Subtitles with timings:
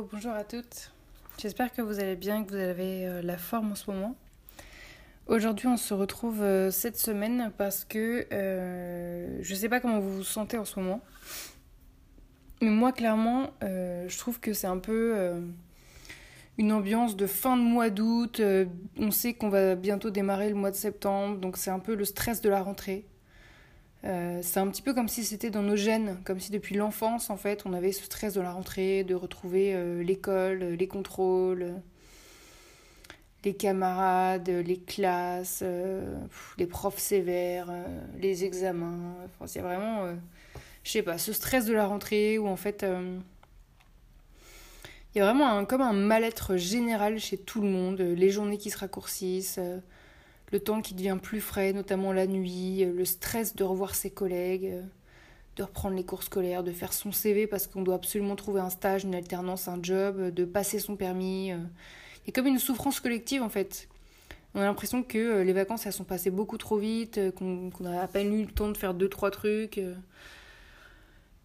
[0.00, 0.92] Bonjour à toutes.
[1.38, 4.14] J'espère que vous allez bien, que vous avez euh, la forme en ce moment.
[5.26, 9.98] Aujourd'hui, on se retrouve euh, cette semaine parce que euh, je ne sais pas comment
[9.98, 11.00] vous vous sentez en ce moment.
[12.62, 15.32] Mais moi, clairement, je trouve que c'est un peu
[16.58, 18.42] une ambiance de fin de mois d'août.
[18.98, 22.04] on sait qu'on va bientôt démarrer le mois de septembre, donc c'est un peu le
[22.04, 23.04] stress de la rentrée.
[24.04, 27.30] Euh, c'est un petit peu comme si c'était dans nos gènes, comme si depuis l'enfance,
[27.30, 31.74] en fait, on avait ce stress de la rentrée, de retrouver euh, l'école, les contrôles,
[33.44, 36.16] les camarades, les classes, euh,
[36.58, 37.72] les profs sévères,
[38.18, 39.16] les examens.
[39.24, 40.06] Enfin, c'est vraiment,
[40.84, 42.84] je sais pas, ce stress de la rentrée où en fait,
[45.14, 48.58] il y a vraiment un, comme un mal-être général chez tout le monde, les journées
[48.58, 49.60] qui se raccourcissent
[50.52, 54.10] le temps qui devient plus frais, notamment la nuit, euh, le stress de revoir ses
[54.10, 54.82] collègues, euh,
[55.56, 58.70] de reprendre les cours scolaires, de faire son CV parce qu'on doit absolument trouver un
[58.70, 61.48] stage, une alternance, un job, euh, de passer son permis.
[61.48, 63.88] Il y a comme une souffrance collective en fait.
[64.54, 68.08] On a l'impression que les vacances elles sont passées beaucoup trop vite, qu'on a à
[68.08, 69.78] peine eu le temps de faire deux trois trucs.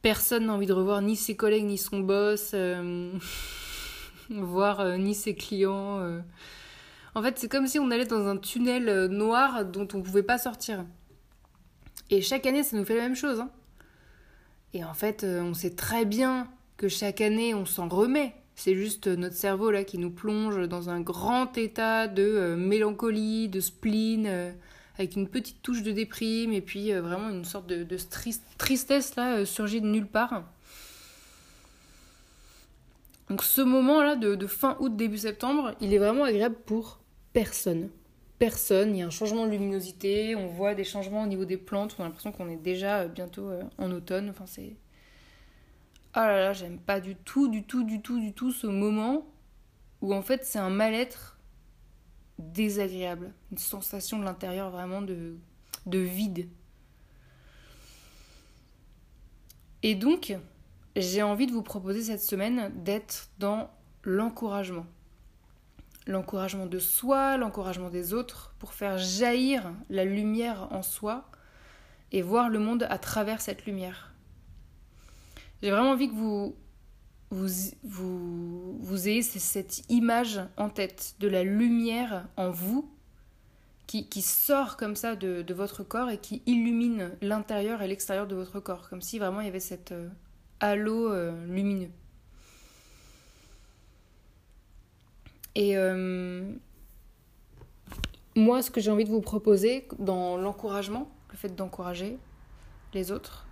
[0.01, 2.55] Personne n'a envie de revoir ni ses collègues ni son boss,
[4.29, 6.21] voir ni ses clients.
[7.15, 10.03] En fait, c'est comme si on allait dans un tunnel euh, noir dont on ne
[10.03, 10.83] pouvait pas sortir.
[12.09, 13.39] Et chaque année, ça nous fait la même chose.
[13.39, 13.51] Hein.
[14.73, 16.47] Et en fait, euh, on sait très bien
[16.77, 18.33] que chaque année, on s'en remet.
[18.55, 23.47] C'est juste notre cerveau là qui nous plonge dans un grand état de euh, mélancolie,
[23.47, 24.55] de spleen,
[24.97, 27.97] avec une petite touche de déprime et puis vraiment une sorte de,
[28.59, 30.43] tristesse là surgit de nulle part.
[33.29, 36.99] Donc ce moment là de fin août début septembre, il est vraiment agréable pour
[37.33, 37.89] personne.
[38.39, 41.57] Personne, il y a un changement de luminosité, on voit des changements au niveau des
[41.57, 44.29] plantes, on a l'impression qu'on est déjà euh, bientôt euh, en automne.
[44.29, 44.75] Enfin, c'est.
[46.13, 49.25] Ah là là, j'aime pas du tout, du tout, du tout, du tout ce moment
[50.01, 51.39] où en fait c'est un mal-être
[52.37, 55.37] désagréable, une sensation de l'intérieur vraiment de,
[55.85, 56.49] de vide.
[59.81, 60.35] Et donc,
[60.95, 63.69] j'ai envie de vous proposer cette semaine d'être dans
[64.03, 64.85] l'encouragement
[66.07, 71.29] l'encouragement de soi, l'encouragement des autres, pour faire jaillir la lumière en soi
[72.11, 74.13] et voir le monde à travers cette lumière.
[75.61, 76.55] J'ai vraiment envie que vous,
[77.31, 77.47] vous,
[78.79, 82.89] vous, ayez cette image en tête de la lumière en vous
[83.87, 88.27] qui, qui sort comme ça de, de, votre corps et qui illumine l'intérieur et l'extérieur
[88.27, 90.09] de votre corps, comme si vraiment il y avait cet euh,
[90.59, 91.89] halo euh, lumineux.
[95.55, 96.51] Et euh,
[98.35, 102.17] moi, ce que j'ai envie de vous proposer dans l'encouragement, le fait d'encourager
[102.93, 103.45] les autres,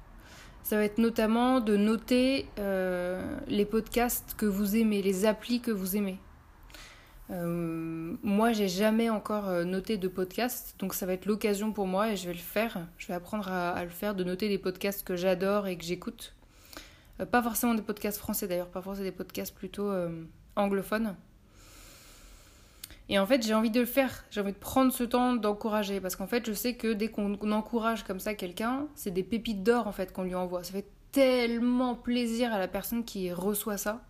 [0.64, 5.72] ça va être notamment de noter euh, les podcasts que vous aimez, les applis que
[5.72, 6.20] vous aimez.
[7.30, 12.12] Euh, moi, j'ai jamais encore noté de podcast, donc ça va être l'occasion pour moi
[12.12, 12.88] et je vais le faire.
[12.98, 16.36] Je vais apprendre à, le faire, de noter des podcasts que j'adore et que j'écoute.
[17.32, 19.92] pas forcément des podcasts français d'ailleurs, pas forcément des podcasts plutôt
[20.56, 21.16] anglophones.
[23.12, 24.24] Et en fait, j'ai envie de le faire.
[24.32, 26.00] J'ai envie de prendre ce temps d'encourager.
[26.00, 29.64] Parce qu'en fait, je sais que dès qu'on encourage comme ça quelqu'un, c'est des pépites
[29.64, 30.64] d'or en fait qu'on lui envoie.
[30.64, 34.02] Ça fait tellement plaisir à la personne qui reçoit ça.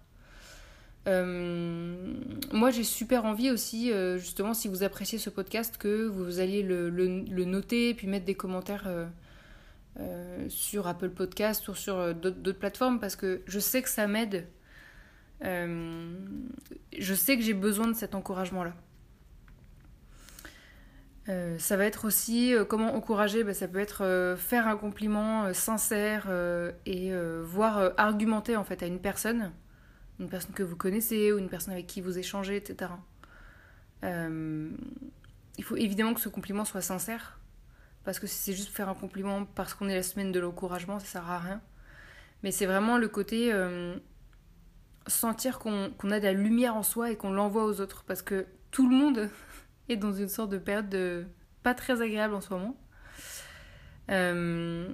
[1.07, 2.13] Euh,
[2.51, 6.61] moi, j'ai super envie aussi, euh, justement, si vous appréciez ce podcast, que vous alliez
[6.61, 12.99] le, le, noter, puis mettre des commentaires euh, sur Apple Podcast ou sur d'autres plateformes,
[12.99, 14.47] parce que je sais que ça m'aide.
[15.41, 18.75] je sais que j'ai besoin de cet encouragement-là.
[21.29, 24.75] Euh, ça va être aussi euh, comment encourager, bah, ça peut être euh, faire un
[24.75, 26.29] compliment sincère
[26.85, 27.11] et
[27.43, 29.51] voir argumenter en fait à une personne,
[30.19, 32.91] une personne que vous connaissez ou une personne avec qui vous échangez, etc.
[34.03, 37.37] il faut évidemment que ce compliment soit sincère.
[38.03, 40.97] Parce que si c'est juste faire un compliment parce qu'on est la semaine de l'encouragement,
[40.97, 41.61] ça sert à rien.
[42.41, 43.53] Mais c'est vraiment le côté
[45.05, 48.03] sentir qu'on a de la lumière en soi et qu'on l'envoie aux autres.
[48.07, 49.29] Parce que tout le monde
[49.89, 51.25] est dans une sorte de période de
[51.63, 52.77] pas très agréable en ce moment.
[54.09, 54.89] Euh,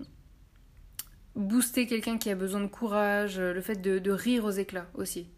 [1.36, 5.30] booster quelqu'un qui a besoin de courage, le fait de, rire aux éclats aussi.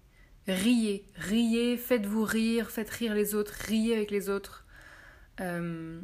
[0.48, 4.66] Riez, riez, faites-vous rire, faites rire les autres, riez avec les autres.
[5.42, 6.02] Euh,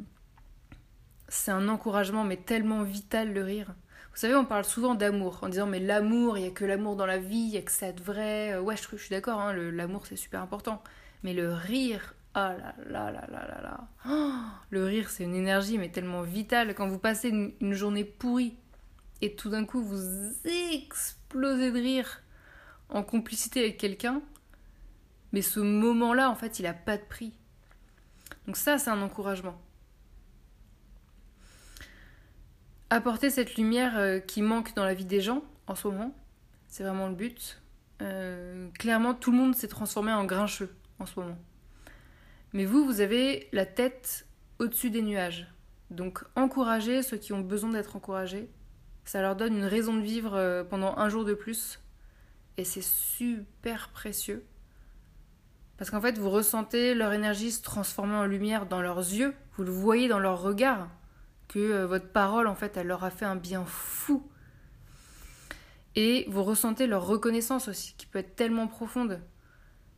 [1.28, 3.74] c'est un encouragement, mais tellement vital le rire.
[4.12, 6.96] Vous savez, on parle souvent d'amour, en disant mais l'amour, il n'y a que l'amour
[6.96, 8.54] dans la vie, il n'y a que ça de vrai.
[8.54, 10.82] Euh, ouais, je, suis d'accord, hein, l'amour c'est super important.
[11.22, 13.88] Mais le rire, ah là là là là là là.
[14.06, 14.30] Oh,
[14.68, 16.74] le rire, c'est une énergie, mais tellement vitale.
[16.74, 18.58] Quand vous passez une, journée pourrie
[19.22, 22.20] et tout d'un coup vous explosez de rire
[22.90, 24.20] en complicité avec quelqu'un,
[25.32, 27.32] mais ce moment-là, en fait, il n'a pas de prix.
[28.46, 29.58] Donc ça, c'est un encouragement.
[32.90, 36.14] Apporter cette lumière euh, qui manque dans la vie des gens en ce moment,
[36.68, 37.62] c'est vraiment le but.
[38.02, 41.38] Euh, clairement, tout le monde s'est transformé en grincheux en ce moment.
[42.52, 44.26] Mais vous, vous avez la tête
[44.58, 45.46] au-dessus des nuages.
[45.90, 48.50] Donc encouragez ceux qui ont besoin d'être encouragés.
[49.04, 51.80] Ça leur donne une raison de vivre euh, pendant un jour de plus.
[52.56, 54.44] Et c'est super précieux.
[55.76, 59.34] Parce qu'en fait, vous ressentez leur énergie se transformer en lumière dans leurs yeux.
[59.56, 60.88] Vous le voyez dans leur regard.
[61.48, 64.26] Que euh, votre parole, en fait, elle leur a fait un bien fou.
[65.94, 69.20] Et vous ressentez leur reconnaissance aussi, qui peut être tellement profonde.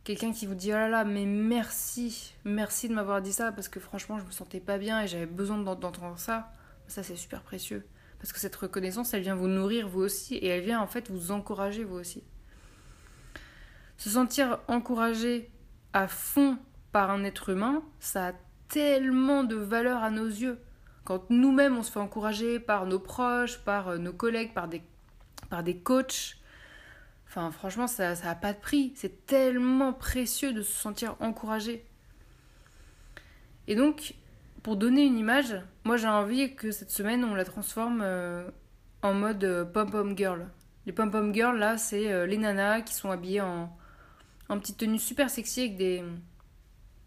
[0.03, 3.67] Quelqu'un qui vous dit oh là là, mais merci, merci de m'avoir dit ça parce
[3.67, 6.51] que franchement je me sentais pas bien et j'avais besoin d'entendre ça.
[6.87, 7.85] Ça c'est super précieux
[8.19, 11.09] parce que cette reconnaissance elle vient vous nourrir vous aussi et elle vient en fait
[11.11, 12.23] vous encourager vous aussi.
[13.97, 15.51] Se sentir encouragé
[15.93, 16.57] à fond
[16.91, 18.33] par un être humain, ça a
[18.69, 20.59] tellement de valeur à nos yeux.
[21.03, 24.81] Quand nous-mêmes on se fait encourager par nos proches, par euh, nos collègues, par des,
[25.49, 26.38] par des coachs,
[27.29, 28.91] Enfin, franchement, ça n'a pas de prix.
[28.95, 31.85] C'est tellement précieux de se sentir encouragé.
[33.67, 34.15] Et donc,
[34.63, 38.49] pour donner une image, moi j'ai envie que cette semaine on la transforme euh,
[39.03, 40.47] en mode euh, pom-pom girl.
[40.87, 43.71] Les pom-pom girls, là, c'est euh, les nanas qui sont habillées en,
[44.49, 46.03] en petite tenue super sexy avec des,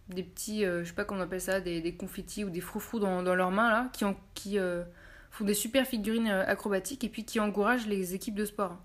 [0.08, 3.24] petits, je sais pas comment on appelle ça, des, des confettis ou des froufrous dans,
[3.24, 4.04] dans leurs mains, là, qui,
[4.34, 4.58] qui
[5.30, 8.78] font des super figurines acrobatiques et puis qui encouragent les équipes de sport.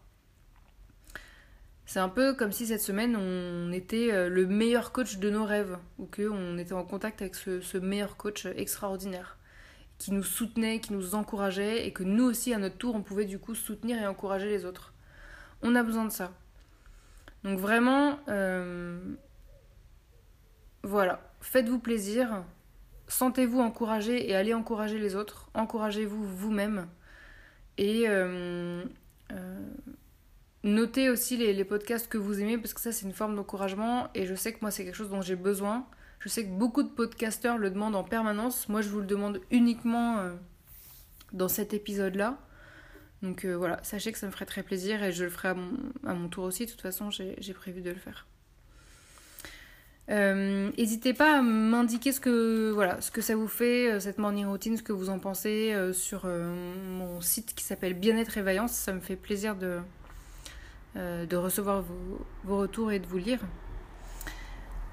[1.87, 5.45] C'est un peu comme si cette semaine on était euh, le meilleur coach de nos
[5.45, 9.37] rêves, ou qu'on était en contact avec ce, meilleur coach extraordinaire,
[9.97, 13.23] qui nous soutenait, qui nous encourageait, et que nous aussi à notre tour on pouvait
[13.23, 14.93] du coup soutenir et encourager les autres.
[15.61, 16.33] On a besoin de ça.
[17.45, 18.99] Donc vraiment, euh,
[20.83, 22.43] voilà, faites-vous plaisir,
[23.07, 26.89] sentez-vous encouragé et allez encourager les autres, encouragez-vous vous-même,
[27.77, 28.09] et...
[28.09, 28.83] Euh,
[30.67, 34.25] Notez aussi les, podcasts que vous aimez parce que ça c'est une forme d'encouragement et
[34.25, 35.87] je sais que moi c'est quelque chose dont j'ai besoin.
[36.19, 38.67] Je sais que beaucoup de podcasteurs le demandent en permanence.
[38.67, 40.33] Moi je vous le demande uniquement euh,
[41.31, 42.37] dans cet épisode-là.
[43.21, 45.47] Donc euh, voilà, sachez que ça me ferait très plaisir et je le ferai
[46.05, 46.65] à mon, tour aussi.
[46.65, 48.27] De toute façon, j'ai prévu de le faire.
[50.09, 54.47] Euh, n'hésitez pas à m'indiquer ce que voilà ce que ça vous fait cette morning
[54.47, 58.73] routine, ce que vous en pensez sur mon site qui s'appelle Bien-être et Vaillance.
[58.73, 59.80] Ça me fait plaisir de,
[60.97, 61.83] de recevoir
[62.44, 63.39] vos, retours et de vous lire.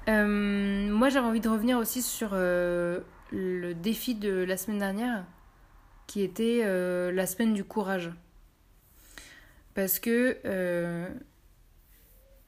[0.07, 2.99] Euh, moi, j'avais envie de revenir aussi sur euh,
[3.31, 5.25] le défi de la semaine dernière,
[6.07, 6.63] qui était
[7.11, 8.11] la semaine du courage.
[9.73, 10.37] Parce que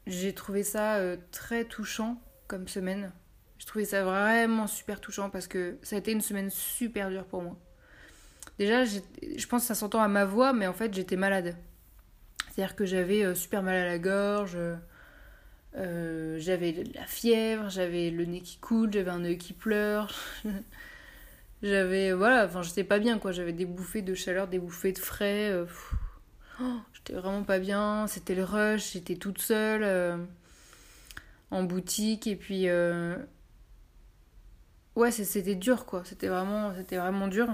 [0.06, 1.00] j'ai trouvé ça
[1.32, 3.12] très touchant comme semaine.
[3.58, 7.26] J'ai trouvé ça vraiment super touchant parce que ça a été une semaine super dure
[7.26, 7.58] pour moi.
[8.60, 11.56] Déjà, je pense que ça s'entend à ma voix, mais en fait, j'étais malade.
[12.58, 14.58] C'est-à-dire que j'avais euh, super mal à la gorge,
[15.76, 20.12] euh, j'avais de la fièvre, j'avais le nez qui coule, j'avais un œil qui pleure.
[21.62, 23.32] j'avais, voilà, enfin, j'étais pas bien, quoi.
[23.32, 25.52] J'avais des bouffées de chaleur, des bouffées de frais.
[25.52, 25.66] Euh,
[26.60, 28.08] oh, j'étais vraiment pas bien.
[28.08, 30.18] C'était le rush, j'étais toute seule
[31.52, 32.68] en boutique et puis
[34.96, 37.48] ouais c'était dur quoi c'était vraiment c'était vraiment dur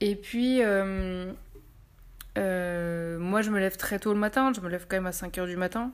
[0.00, 0.62] et puis
[2.36, 5.12] euh, moi, je me lève très tôt le matin, je me lève quand même à
[5.12, 5.92] 5 h du matin.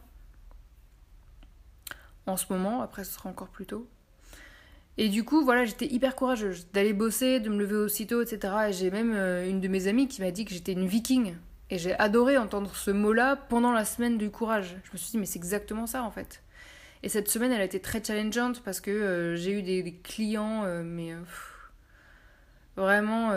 [2.27, 3.89] En ce moment, après, ce sera encore plus tôt.
[4.99, 8.55] Et du coup, voilà, j'étais hyper courageuse d'aller bosser, de me lever aussitôt, etc.
[8.69, 11.35] Et j'ai même euh, une de mes amies qui m'a dit que j'étais une viking.
[11.71, 14.77] Et j'ai adoré entendre ce mot-là pendant la semaine du courage.
[14.85, 16.43] Je me suis dit, mais c'est exactement ça en fait.
[17.03, 21.15] Et cette semaine, elle a été très challengeante parce que j'ai eu des, clients, mais
[22.77, 23.33] vraiment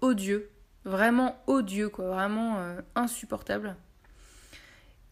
[0.00, 0.50] odieux.
[0.84, 2.06] Vraiment odieux, quoi.
[2.08, 3.76] Vraiment insupportable.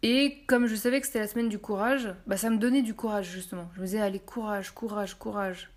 [0.02, 2.94] Et comme je savais que c'était la semaine du courage, bah ça me donnait du
[2.94, 3.68] courage justement.
[3.74, 5.70] Je me disais allez courage, courage, courage,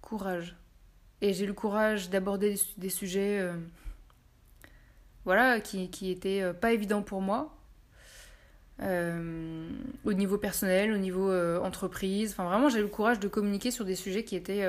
[0.00, 0.56] courage.
[1.20, 3.54] Et j'ai eu le courage d'aborder des, sujets, euh,
[5.24, 7.56] voilà, qui qui étaient euh, pas évidents pour moi,
[8.80, 9.68] euh,
[10.04, 11.30] au niveau personnel, au niveau
[11.62, 12.32] entreprise.
[12.32, 14.66] Enfin vraiment j'ai eu le courage de communiquer sur des sujets qui étaient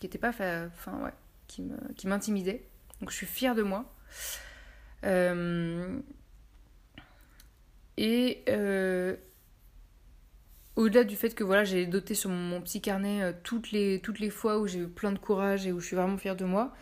[0.00, 0.70] qui étaient pas, enfin
[1.02, 1.12] ouais,
[1.48, 2.66] qui m'intimidaient.
[3.00, 3.92] Donc je suis fière de moi.
[7.96, 9.16] Et euh,
[10.76, 14.18] au-delà du fait que voilà, j'ai doté sur mon, petit carnet euh, toutes, les, toutes
[14.18, 16.44] les fois où j'ai eu plein de courage et où je suis vraiment fière de
[16.44, 16.74] moi,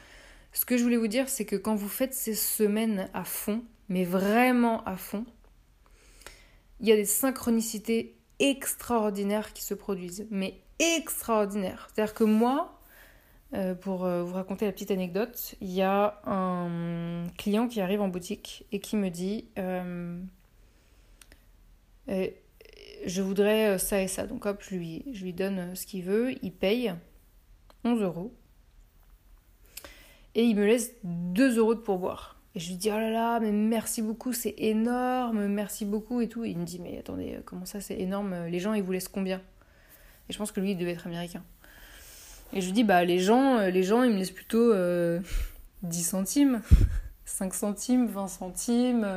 [0.52, 3.62] ce que je voulais vous dire, c'est que quand vous faites ces semaines à fond,
[3.88, 5.24] mais vraiment à fond,
[6.80, 10.26] il y a des synchronicités extraordinaires qui se produisent.
[10.30, 11.88] Mais extraordinaires.
[11.94, 12.73] C'est-à-dire que moi, euh,
[13.80, 18.66] pour vous raconter la petite anecdote, il y a un client qui arrive en boutique
[18.72, 19.46] et qui me dit
[23.06, 24.26] je voudrais euh, ça et ça.
[24.26, 26.94] Donc hop, je lui, je lui donne euh, ce qu'il veut, il paye
[27.84, 28.34] 11 euros.
[30.34, 32.40] Et il me laisse 2 euros de pourboire.
[32.54, 36.28] Et je lui dis, oh là là, mais merci beaucoup, c'est énorme, merci beaucoup et
[36.28, 36.44] tout.
[36.44, 39.08] il me dit, mais attendez, euh, comment ça c'est énorme Les gens, ils vous laissent
[39.08, 39.40] combien?
[40.28, 41.44] Et je pense que lui, il devait être américain.
[42.52, 44.72] Et je lui dis, bah les gens, les gens ils me laissent plutôt
[45.82, 46.62] 10 centimes,
[47.24, 49.08] 5 centimes, 20 centimes.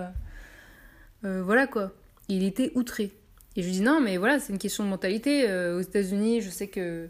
[1.23, 1.91] voilà quoi
[2.29, 3.11] il était outré.
[3.55, 5.49] Et je lui dis non, mais voilà, c'est une question de mentalité.
[5.49, 7.09] Euh, aux États-Unis, je sais que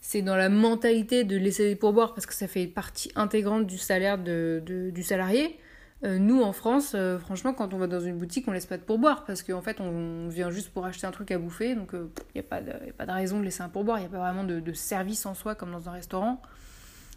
[0.00, 3.78] c'est dans la mentalité de laisser des pourboires parce que ça fait partie intégrante du
[3.78, 5.58] salaire de, du salarié.
[6.04, 8.76] Euh, nous, en France, euh, franchement, quand on va dans une boutique, on laisse pas
[8.76, 11.74] de pourboire parce qu'en fait, on vient juste pour acheter un truc à bouffer.
[11.74, 13.98] Donc, il n'y a, pas de, raison de laisser un pourboire.
[13.98, 16.42] Il n'y a pas vraiment de, service en soi comme dans un restaurant.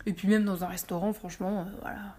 [0.06, 2.16] Et puis, même dans un restaurant, franchement, voilà.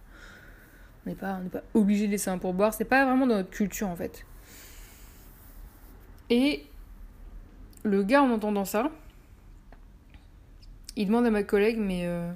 [1.06, 1.40] On n'est pas,
[1.72, 2.75] obligé de laisser un pourboire.
[2.75, 4.26] C'est pas vraiment dans notre culture, en fait.
[6.28, 6.66] Et
[7.82, 8.90] le gars, en entendant ça,
[10.96, 12.06] il demande à ma collègue, mais.
[12.06, 12.30] Euh,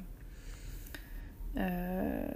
[1.59, 2.27] euh,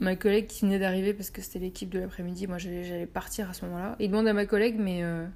[0.00, 3.52] ma collègue qui venait d'arriver parce que c'était l'équipe de l'après-midi, moi j'allais partir à
[3.52, 3.96] ce moment-là.
[3.98, 5.02] Il demande à ma collègue, mais.
[5.02, 5.26] Euh,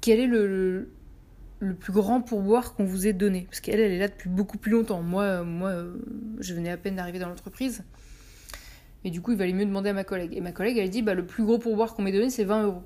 [0.00, 0.90] quel est le,
[1.60, 3.46] le, plus grand pourboire qu'on vous ait donné?
[3.48, 5.02] Parce qu'elle, elle est là depuis beaucoup plus longtemps.
[5.02, 5.84] Moi, moi
[6.40, 7.84] je venais à peine d'arriver dans l'entreprise.
[9.04, 10.34] Et du coup, il valait mieux demander à ma collègue.
[10.34, 12.64] Et ma collègue, elle dit, bah, le plus gros pourboire qu'on m'ait donné, c'est 20
[12.64, 12.82] euros.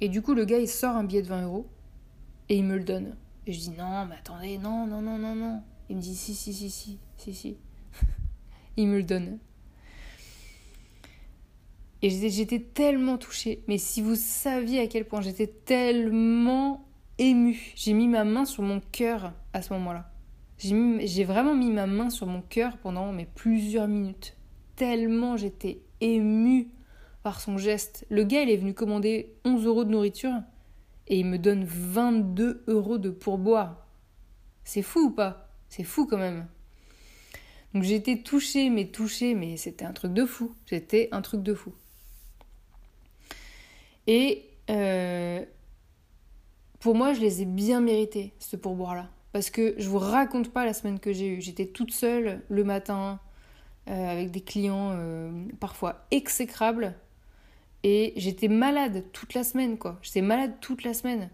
[0.00, 1.68] Et du coup, le gars, il sort un billet de 20 euros
[2.48, 3.16] et il me le donne.
[3.46, 5.62] Et je dis, non, mais attendez, non, non, non, non, non.
[5.88, 7.56] Il me dit, si, si, si, si, si, si.
[8.82, 9.38] Il me le donne.
[12.02, 13.62] Et j'étais tellement touchée.
[13.68, 18.62] Mais si vous saviez à quel point j'étais tellement émue, j'ai mis ma main sur
[18.62, 20.10] mon cœur à ce moment-là.
[20.58, 24.36] J'ai vraiment mis ma main sur mon cœur pendant mais plusieurs minutes
[24.80, 26.70] tellement j'étais émue
[27.22, 28.06] par son geste.
[28.08, 30.40] Le gars, il est venu commander 11 euros de nourriture
[31.06, 33.86] et il me donne 22 euros de pourboire.
[34.64, 35.50] C'est fou ou pas?
[35.68, 36.46] C'est fou quand même.
[37.74, 40.54] Donc j'ai été touchée, mais touchée, mais c'était un truc de fou.
[40.66, 41.72] C'était un truc de fou.
[44.06, 45.44] Et euh,
[46.80, 49.08] pour moi, je les ai bien mérités, ce pourboire-là.
[49.32, 51.40] Parce que je vous raconte pas la semaine que j'ai eue.
[51.40, 53.20] J'étais toute seule le matin,
[53.88, 56.94] euh, avec des clients euh, parfois exécrables.
[57.82, 59.98] Et j'étais malade toute la semaine, quoi.
[60.02, 61.30] J'étais malade toute la semaine.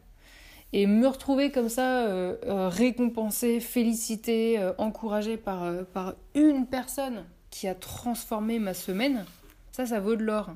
[0.73, 7.75] Et me retrouver comme ça, euh, récompensée, félicitée, encouragée par, par une personne qui a
[7.75, 9.25] transformé ma semaine,
[9.73, 10.51] ça, ça vaut de l'or.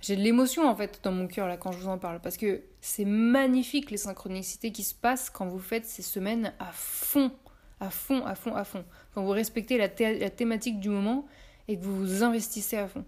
[0.00, 2.36] J'ai de l'émotion en fait dans mon cœur là quand je vous en parle parce
[2.36, 7.32] que c'est magnifique les synchronicités qui se passent quand vous faites ces semaines à fond
[7.80, 8.84] à fond, à fond, à fond.
[9.14, 11.26] Quand vous respectez la, thématique du moment
[11.66, 13.04] et que vous vous investissez à fond.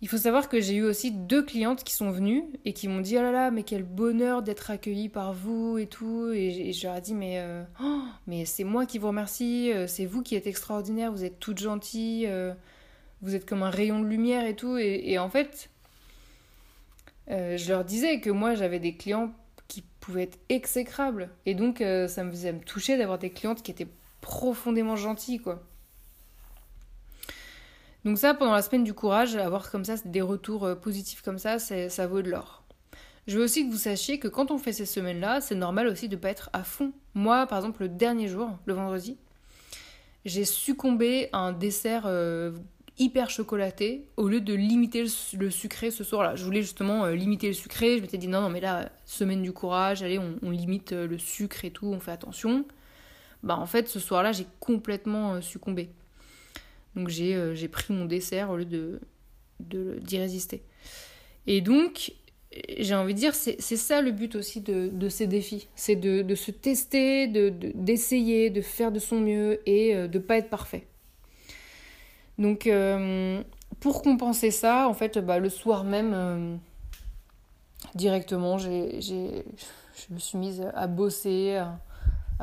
[0.00, 3.00] Il faut savoir que j'ai eu aussi deux clientes qui sont venues et qui m'ont
[3.00, 6.86] dit oh là là mais quel bonheur d'être accueillie par vous et tout et, je
[6.86, 10.22] leur ai dit mais euh, oh, mais c'est moi qui vous remercie euh, c'est vous
[10.22, 12.54] qui êtes extraordinaire vous êtes toute gentille euh,
[13.22, 15.70] vous êtes comme un rayon de lumière et tout et, en fait
[17.28, 19.32] je leur disais que moi j'avais des clients
[19.66, 21.28] qui pouvaient être exécrables.
[21.44, 23.86] Et donc, ça me faisait me toucher d'avoir des clientes qui étaient
[24.22, 25.62] profondément gentilles, quoi.
[28.08, 31.36] Donc ça, pendant la semaine du courage, avoir comme ça des retours euh, positifs comme
[31.36, 32.64] ça, ça vaut de l'or.
[33.26, 36.08] Je veux aussi que vous sachiez que quand on fait ces semaines-là, c'est normal aussi
[36.08, 36.92] de ne pas être à fond.
[37.12, 39.18] Moi, par exemple, le dernier jour, le vendredi,
[40.24, 42.52] j'ai succombé à un dessert euh,
[42.98, 46.34] hyper chocolaté au lieu de limiter le, sucré ce soir-là.
[46.34, 47.98] Je voulais justement euh, limiter le sucré.
[47.98, 51.62] Je m'étais dit non, non, mais là, semaine du courage, allez, on, limite le sucre
[51.66, 52.64] et tout, on fait attention.
[53.42, 55.90] Bah en fait, ce soir-là, j'ai complètement succombé.
[56.98, 59.00] Donc j'ai pris mon dessert au lieu
[59.60, 60.62] de d'y résister.
[61.46, 62.12] Et donc,
[62.78, 65.68] j'ai envie de dire, c'est ça le but aussi de, ces défis.
[65.76, 70.50] C'est de, se tester, d'essayer, de, faire de son mieux et de ne pas être
[70.50, 70.86] parfait.
[72.36, 73.42] Donc, euh,
[73.80, 76.56] pour compenser ça, en fait, bah, le soir même, euh,
[77.94, 79.42] directement, je
[80.10, 81.60] me suis mise à bosser,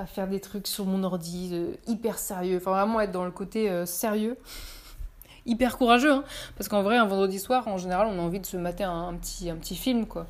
[0.05, 1.55] faire des trucs sur mon ordi,
[1.87, 2.57] hyper sérieux.
[2.57, 4.37] Enfin, vraiment être dans le côté euh, sérieux.
[5.45, 6.23] Hyper courageux, hein,
[6.57, 9.13] parce qu'en vrai, un vendredi soir, en général, on a envie de se mater un,
[9.13, 10.25] petit, un petit film, quoi.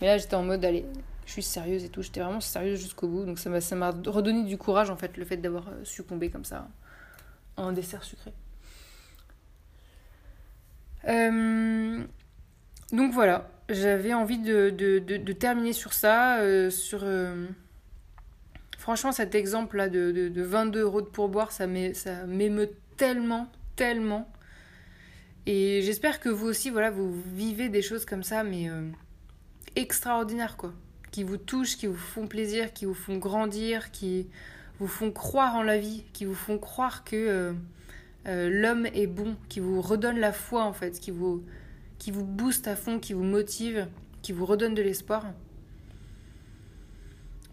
[0.00, 0.86] Mais là, j'étais en mode, allez,
[1.26, 2.02] je suis sérieuse et tout.
[2.02, 3.24] J'étais vraiment sérieuse jusqu'au bout.
[3.24, 6.44] Donc ça m'a, ça m'a redonné du courage, en fait, le fait d'avoir succombé comme
[6.44, 6.68] ça
[7.56, 8.32] à un dessert sucré.
[11.08, 12.02] Euh,
[12.92, 16.38] donc voilà, j'avais envie de, de, terminer sur ça.
[16.38, 17.46] Euh, sur, euh,
[18.84, 24.30] franchement, cet exemple-là de, 22 euros de pourboire, ça m'émeut tellement, tellement.
[25.46, 28.68] Et j'espère que vous aussi, voilà, vous vivez des choses comme ça, mais
[29.74, 30.74] extraordinaires, quoi.
[31.12, 34.26] Qui vous touchent, qui vous font plaisir, qui vous font grandir, qui
[34.78, 37.54] vous font croire en la vie, qui vous font croire que
[38.26, 41.42] euh, l'homme est bon, qui vous redonne la foi en fait, qui vous,
[41.98, 43.86] qui vous booste à fond, qui vous motive,
[44.20, 45.24] qui vous redonne de l'espoir.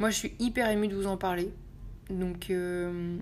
[0.01, 1.53] Moi je suis hyper émue de vous en parler.
[2.10, 3.20] Donc euh,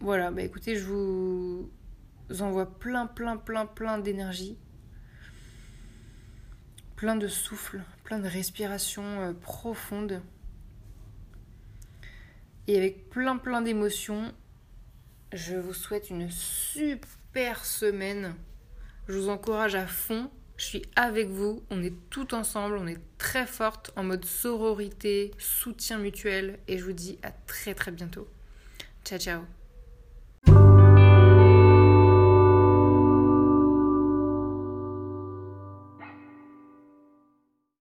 [0.00, 1.70] voilà, bah écoutez, je vous
[2.40, 4.58] envoie plein, plein, plein, plein d'énergie.
[6.94, 10.20] Plein de souffle, plein de respiration euh, profonde.
[12.66, 14.30] Et avec plein, plein d'émotions
[15.32, 18.34] je vous souhaite une super semaine.
[19.08, 20.30] Je vous encourage à fond.
[20.62, 21.60] Je suis avec vous.
[21.70, 22.76] On est tout ensemble.
[22.78, 26.60] On est très forte en mode sororité, soutien mutuel.
[26.68, 28.28] Et je vous dis à très très bientôt.
[29.04, 29.61] Ciao ciao.